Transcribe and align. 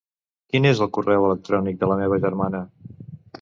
Quin 0.53 0.63
és 0.69 0.79
el 0.85 0.89
correu 0.97 1.25
electrònic 1.27 1.77
de 1.85 1.91
la 1.93 1.99
meva 2.01 2.19
germana? 2.25 2.65